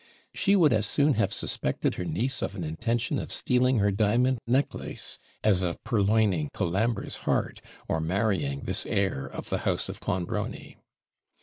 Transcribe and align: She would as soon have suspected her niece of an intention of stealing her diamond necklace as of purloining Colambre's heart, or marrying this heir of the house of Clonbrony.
She 0.33 0.55
would 0.55 0.73
as 0.73 0.87
soon 0.87 1.13
have 1.13 1.31
suspected 1.31 1.93
her 1.93 2.05
niece 2.05 2.41
of 2.41 2.55
an 2.55 2.63
intention 2.63 3.19
of 3.19 3.31
stealing 3.31 3.77
her 3.77 3.91
diamond 3.91 4.39
necklace 4.47 5.19
as 5.43 5.61
of 5.61 5.83
purloining 5.83 6.49
Colambre's 6.55 7.17
heart, 7.17 7.61
or 7.87 7.99
marrying 8.01 8.61
this 8.61 8.87
heir 8.87 9.27
of 9.27 9.49
the 9.51 9.59
house 9.59 9.89
of 9.89 9.99
Clonbrony. 9.99 10.77